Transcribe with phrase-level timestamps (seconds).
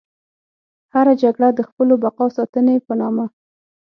[0.93, 3.25] هره جګړه د خپلو بقا ساتنې په نامه.